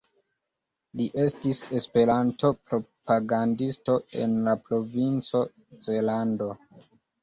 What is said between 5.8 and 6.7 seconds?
Zelando.